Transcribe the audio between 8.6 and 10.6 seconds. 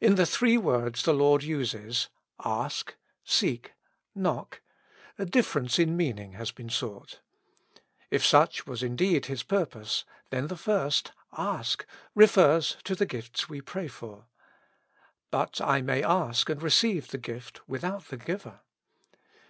was indeed His purpose, then the